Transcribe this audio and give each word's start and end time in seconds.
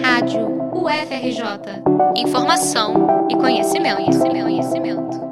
Rádio 0.00 0.46
UFRJ. 0.72 1.82
Informação 2.16 3.26
e 3.30 3.36
conhecimento, 3.36 3.96
conhecimento, 3.96 4.42
conhecimento. 4.42 5.26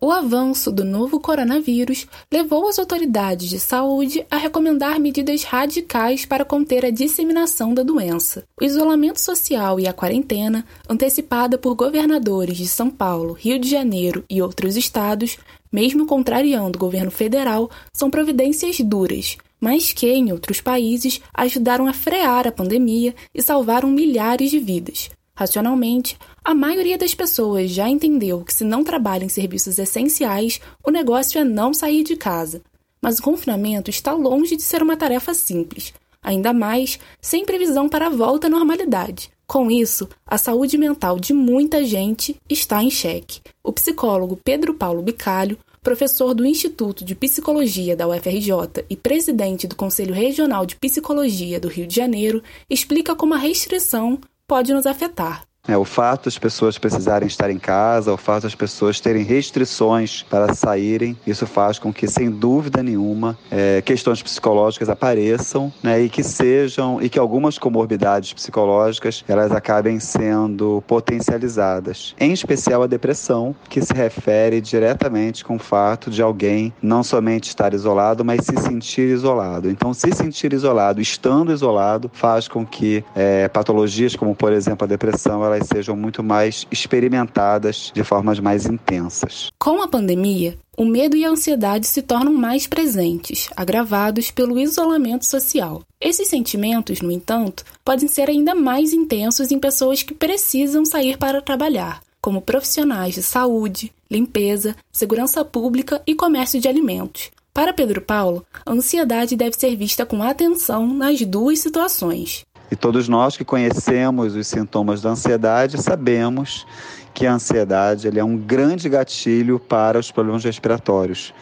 O 0.00 0.10
avanço 0.10 0.72
do 0.72 0.84
novo 0.84 1.20
coronavírus 1.20 2.06
levou 2.32 2.68
as 2.68 2.78
autoridades 2.78 3.48
de 3.48 3.60
saúde 3.60 4.26
a 4.30 4.36
recomendar 4.36 4.98
medidas 4.98 5.44
radicais 5.44 6.26
para 6.26 6.44
conter 6.44 6.84
a 6.84 6.90
disseminação 6.90 7.72
da 7.72 7.82
doença. 7.82 8.44
O 8.60 8.64
isolamento 8.64 9.20
social 9.20 9.78
e 9.78 9.86
a 9.86 9.92
quarentena, 9.92 10.64
antecipada 10.88 11.56
por 11.56 11.76
governadores 11.76 12.56
de 12.56 12.66
São 12.66 12.90
Paulo, 12.90 13.32
Rio 13.32 13.58
de 13.58 13.68
Janeiro 13.68 14.24
e 14.28 14.42
outros 14.42 14.76
estados, 14.76 15.38
mesmo 15.70 16.04
contrariando 16.04 16.76
o 16.76 16.80
governo 16.80 17.10
federal, 17.10 17.70
são 17.92 18.10
providências 18.10 18.80
duras, 18.80 19.38
mas 19.62 19.92
que, 19.92 20.08
em 20.08 20.32
outros 20.32 20.60
países, 20.60 21.20
ajudaram 21.32 21.86
a 21.86 21.92
frear 21.92 22.48
a 22.48 22.52
pandemia 22.52 23.14
e 23.32 23.40
salvaram 23.40 23.88
milhares 23.88 24.50
de 24.50 24.58
vidas. 24.58 25.08
Racionalmente, 25.36 26.18
a 26.44 26.52
maioria 26.52 26.98
das 26.98 27.14
pessoas 27.14 27.70
já 27.70 27.88
entendeu 27.88 28.42
que 28.42 28.52
se 28.52 28.64
não 28.64 28.82
trabalha 28.82 29.24
em 29.24 29.28
serviços 29.28 29.78
essenciais, 29.78 30.60
o 30.84 30.90
negócio 30.90 31.40
é 31.40 31.44
não 31.44 31.72
sair 31.72 32.02
de 32.02 32.16
casa. 32.16 32.60
Mas 33.00 33.20
o 33.20 33.22
confinamento 33.22 33.88
está 33.88 34.12
longe 34.12 34.56
de 34.56 34.62
ser 34.62 34.82
uma 34.82 34.96
tarefa 34.96 35.32
simples, 35.32 35.94
ainda 36.20 36.52
mais 36.52 36.98
sem 37.20 37.44
previsão 37.44 37.88
para 37.88 38.08
a 38.08 38.10
volta 38.10 38.48
à 38.48 38.50
normalidade. 38.50 39.30
Com 39.46 39.70
isso, 39.70 40.08
a 40.26 40.38
saúde 40.38 40.78
mental 40.78 41.18
de 41.18 41.34
muita 41.34 41.84
gente 41.84 42.36
está 42.48 42.82
em 42.82 42.90
xeque. 42.90 43.40
O 43.62 43.72
psicólogo 43.72 44.38
Pedro 44.42 44.74
Paulo 44.74 45.02
Bicalho, 45.02 45.58
professor 45.82 46.32
do 46.32 46.46
Instituto 46.46 47.04
de 47.04 47.14
Psicologia 47.14 47.96
da 47.96 48.08
UFRJ 48.08 48.84
e 48.88 48.96
presidente 48.96 49.66
do 49.66 49.76
Conselho 49.76 50.14
Regional 50.14 50.64
de 50.64 50.76
Psicologia 50.76 51.58
do 51.58 51.68
Rio 51.68 51.86
de 51.86 51.96
Janeiro, 51.96 52.42
explica 52.70 53.14
como 53.14 53.34
a 53.34 53.38
restrição 53.38 54.18
pode 54.46 54.72
nos 54.72 54.86
afetar. 54.86 55.44
É, 55.68 55.76
o 55.76 55.84
fato 55.84 56.24
das 56.24 56.36
pessoas 56.36 56.76
precisarem 56.76 57.28
estar 57.28 57.48
em 57.48 57.58
casa, 57.58 58.12
o 58.12 58.16
fato 58.16 58.42
das 58.42 58.54
pessoas 58.54 58.98
terem 58.98 59.22
restrições 59.22 60.24
para 60.24 60.54
saírem, 60.54 61.16
isso 61.24 61.46
faz 61.46 61.78
com 61.78 61.92
que, 61.92 62.08
sem 62.08 62.28
dúvida 62.32 62.82
nenhuma, 62.82 63.38
é, 63.48 63.80
questões 63.80 64.20
psicológicas 64.20 64.88
apareçam 64.88 65.72
né, 65.80 66.00
e 66.00 66.08
que 66.08 66.24
sejam 66.24 67.00
e 67.00 67.08
que 67.08 67.16
algumas 67.16 67.58
comorbidades 67.58 68.32
psicológicas 68.32 69.24
elas 69.28 69.52
acabem 69.52 70.00
sendo 70.00 70.82
potencializadas. 70.84 72.16
Em 72.18 72.32
especial 72.32 72.82
a 72.82 72.88
depressão, 72.88 73.54
que 73.68 73.80
se 73.80 73.94
refere 73.94 74.60
diretamente 74.60 75.44
com 75.44 75.54
o 75.54 75.60
fato 75.60 76.10
de 76.10 76.20
alguém 76.20 76.74
não 76.82 77.04
somente 77.04 77.50
estar 77.50 77.72
isolado, 77.72 78.24
mas 78.24 78.44
se 78.44 78.56
sentir 78.60 79.10
isolado. 79.10 79.70
Então, 79.70 79.94
se 79.94 80.10
sentir 80.10 80.52
isolado, 80.52 81.00
estando 81.00 81.52
isolado, 81.52 82.10
faz 82.12 82.48
com 82.48 82.66
que 82.66 83.04
é, 83.14 83.46
patologias 83.46 84.16
como, 84.16 84.34
por 84.34 84.52
exemplo, 84.52 84.84
a 84.84 84.88
depressão 84.88 85.51
elas 85.52 85.68
sejam 85.68 85.96
muito 85.96 86.22
mais 86.22 86.66
experimentadas 86.70 87.90
de 87.94 88.02
formas 88.02 88.40
mais 88.40 88.66
intensas. 88.66 89.50
Com 89.58 89.82
a 89.82 89.88
pandemia, 89.88 90.58
o 90.76 90.84
medo 90.84 91.16
e 91.16 91.24
a 91.24 91.30
ansiedade 91.30 91.86
se 91.86 92.02
tornam 92.02 92.32
mais 92.32 92.66
presentes, 92.66 93.48
agravados 93.56 94.30
pelo 94.30 94.58
isolamento 94.58 95.26
social. 95.26 95.82
Esses 96.00 96.28
sentimentos, 96.28 97.00
no 97.00 97.10
entanto, 97.10 97.64
podem 97.84 98.08
ser 98.08 98.28
ainda 98.28 98.54
mais 98.54 98.92
intensos 98.92 99.50
em 99.50 99.58
pessoas 99.58 100.02
que 100.02 100.14
precisam 100.14 100.84
sair 100.84 101.18
para 101.18 101.42
trabalhar, 101.42 102.00
como 102.20 102.40
profissionais 102.40 103.14
de 103.14 103.22
saúde, 103.22 103.92
limpeza, 104.10 104.74
segurança 104.90 105.44
pública 105.44 106.00
e 106.06 106.14
comércio 106.14 106.60
de 106.60 106.68
alimentos. 106.68 107.30
Para 107.54 107.74
Pedro 107.74 108.00
Paulo, 108.00 108.46
a 108.64 108.72
ansiedade 108.72 109.36
deve 109.36 109.56
ser 109.56 109.76
vista 109.76 110.06
com 110.06 110.22
atenção 110.22 110.86
nas 110.86 111.20
duas 111.20 111.58
situações. 111.58 112.46
E 112.72 112.74
todos 112.74 113.06
nós 113.06 113.36
que 113.36 113.44
conhecemos 113.44 114.34
os 114.34 114.46
sintomas 114.46 115.02
da 115.02 115.10
ansiedade 115.10 115.76
sabemos 115.76 116.66
que 117.12 117.26
a 117.26 117.34
ansiedade 117.34 118.18
é 118.18 118.24
um 118.24 118.34
grande 118.34 118.88
gatilho 118.88 119.60
para 119.60 119.98
os 119.98 120.10
problemas 120.10 120.42
respiratórios. 120.42 121.34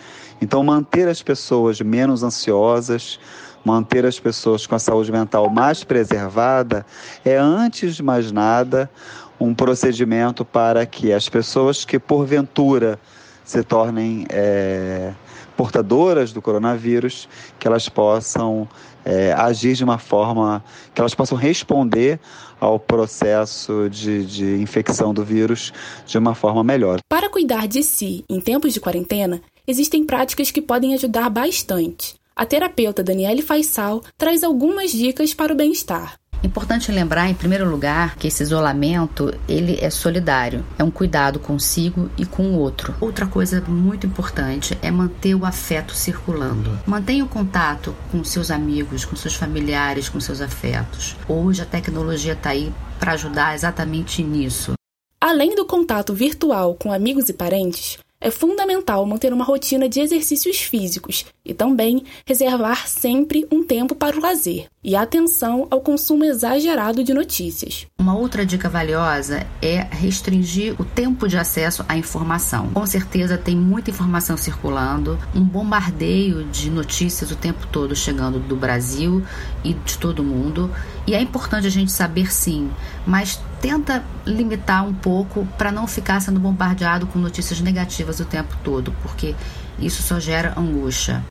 Então, 0.42 0.64
manter 0.64 1.06
as 1.06 1.22
pessoas 1.22 1.80
menos 1.80 2.24
ansiosas, 2.24 3.20
manter 3.64 4.04
as 4.04 4.18
pessoas 4.18 4.66
com 4.66 4.74
a 4.74 4.80
saúde 4.80 5.12
mental 5.12 5.48
mais 5.48 5.84
preservada, 5.84 6.84
é, 7.24 7.36
antes 7.36 7.94
de 7.94 8.02
mais 8.02 8.32
nada, 8.32 8.90
um 9.38 9.54
procedimento 9.54 10.44
para 10.44 10.84
que 10.84 11.12
as 11.12 11.28
pessoas 11.28 11.84
que, 11.84 11.96
porventura, 11.96 12.98
se 13.44 13.62
tornem 13.62 14.26
é, 14.30 15.12
portadoras 15.60 16.32
do 16.32 16.40
coronavírus, 16.40 17.28
que 17.58 17.68
elas 17.68 17.86
possam 17.86 18.66
é, 19.04 19.30
agir 19.34 19.74
de 19.74 19.84
uma 19.84 19.98
forma, 19.98 20.64
que 20.94 21.02
elas 21.02 21.14
possam 21.14 21.36
responder 21.36 22.18
ao 22.58 22.78
processo 22.78 23.86
de, 23.90 24.24
de 24.24 24.56
infecção 24.62 25.12
do 25.12 25.22
vírus 25.22 25.70
de 26.06 26.16
uma 26.16 26.34
forma 26.34 26.64
melhor. 26.64 27.00
Para 27.06 27.28
cuidar 27.28 27.68
de 27.68 27.82
si 27.82 28.24
em 28.26 28.40
tempos 28.40 28.72
de 28.72 28.80
quarentena, 28.80 29.42
existem 29.66 30.02
práticas 30.02 30.50
que 30.50 30.62
podem 30.62 30.94
ajudar 30.94 31.28
bastante. 31.28 32.14
A 32.34 32.46
terapeuta 32.46 33.02
Daniele 33.02 33.42
Faisal 33.42 34.00
traz 34.16 34.42
algumas 34.42 34.90
dicas 34.90 35.34
para 35.34 35.52
o 35.52 35.56
bem-estar. 35.56 36.18
Importante 36.42 36.90
lembrar, 36.90 37.28
em 37.28 37.34
primeiro 37.34 37.68
lugar, 37.68 38.16
que 38.16 38.26
esse 38.26 38.42
isolamento 38.42 39.32
ele 39.46 39.78
é 39.80 39.90
solidário, 39.90 40.64
é 40.78 40.84
um 40.84 40.90
cuidado 40.90 41.38
consigo 41.38 42.10
e 42.16 42.24
com 42.24 42.44
o 42.44 42.58
outro. 42.58 42.94
Outra 43.00 43.26
coisa 43.26 43.60
muito 43.68 44.06
importante 44.06 44.76
é 44.80 44.90
manter 44.90 45.34
o 45.34 45.44
afeto 45.44 45.94
circulando. 45.94 46.78
Mantenha 46.86 47.24
o 47.24 47.28
contato 47.28 47.94
com 48.10 48.24
seus 48.24 48.50
amigos, 48.50 49.04
com 49.04 49.16
seus 49.16 49.34
familiares, 49.34 50.08
com 50.08 50.18
seus 50.18 50.40
afetos. 50.40 51.14
Hoje 51.28 51.60
a 51.60 51.66
tecnologia 51.66 52.32
está 52.32 52.50
aí 52.50 52.72
para 52.98 53.12
ajudar 53.12 53.54
exatamente 53.54 54.22
nisso. 54.22 54.72
Além 55.20 55.54
do 55.54 55.66
contato 55.66 56.14
virtual 56.14 56.74
com 56.74 56.90
amigos 56.90 57.28
e 57.28 57.34
parentes, 57.34 57.98
é 58.20 58.30
fundamental 58.30 59.04
manter 59.06 59.32
uma 59.32 59.44
rotina 59.44 59.88
de 59.88 60.00
exercícios 60.00 60.58
físicos 60.60 61.24
e 61.44 61.54
também 61.54 62.04
reservar 62.26 62.86
sempre 62.86 63.46
um 63.50 63.64
tempo 63.64 63.94
para 63.94 64.16
o 64.16 64.20
lazer 64.20 64.68
e 64.82 64.96
atenção 64.96 65.66
ao 65.70 65.80
consumo 65.80 66.24
exagerado 66.24 67.04
de 67.04 67.12
notícias. 67.12 67.86
Uma 67.98 68.16
outra 68.16 68.46
dica 68.46 68.68
valiosa 68.68 69.46
é 69.60 69.86
restringir 69.90 70.74
o 70.80 70.84
tempo 70.84 71.28
de 71.28 71.36
acesso 71.36 71.84
à 71.88 71.96
informação. 71.96 72.68
Com 72.70 72.86
certeza 72.86 73.36
tem 73.36 73.56
muita 73.56 73.90
informação 73.90 74.36
circulando, 74.36 75.18
um 75.34 75.42
bombardeio 75.42 76.44
de 76.44 76.70
notícias 76.70 77.30
o 77.30 77.36
tempo 77.36 77.66
todo 77.66 77.94
chegando 77.94 78.38
do 78.38 78.56
Brasil 78.56 79.22
e 79.62 79.74
de 79.74 79.98
todo 79.98 80.24
mundo, 80.24 80.70
e 81.06 81.14
é 81.14 81.20
importante 81.20 81.66
a 81.66 81.70
gente 81.70 81.92
saber 81.92 82.32
sim, 82.32 82.70
mas 83.06 83.40
tenta 83.60 84.02
limitar 84.24 84.86
um 84.86 84.94
pouco 84.94 85.46
para 85.58 85.70
não 85.70 85.86
ficar 85.86 86.20
sendo 86.20 86.40
bombardeado 86.40 87.06
com 87.06 87.18
notícias 87.18 87.60
negativas 87.60 88.20
o 88.20 88.24
tempo 88.24 88.56
todo, 88.64 88.94
porque 89.02 89.34
isso 89.78 90.02
só 90.02 90.18
gera 90.18 90.58
angústia. 90.58 91.22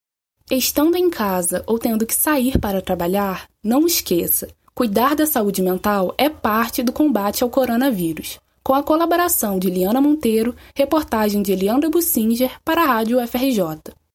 Estando 0.52 0.96
em 0.96 1.12
casa 1.12 1.64
ou 1.68 1.78
tendo 1.78 2.08
que 2.08 2.16
sair 2.16 2.58
para 2.58 2.82
trabalhar, 2.82 3.48
não 3.64 3.86
esqueça: 3.86 4.48
cuidar 4.74 5.16
da 5.16 5.28
saúde 5.28 5.62
mental 5.62 6.16
é 6.18 6.28
parte 6.28 6.82
do 6.82 6.92
combate 6.92 7.44
ao 7.44 7.52
coronavírus. 7.52 8.40
Com 8.64 8.74
a 8.74 8.82
colaboração 8.82 9.60
de 9.60 9.70
Liana 9.70 10.02
Monteiro, 10.02 10.56
reportagem 10.76 11.44
de 11.44 11.52
Eliandra 11.52 11.88
Bussinger 11.90 12.52
para 12.66 12.82
a 12.82 12.86
Rádio 12.86 13.20
FRJ. 13.28 13.94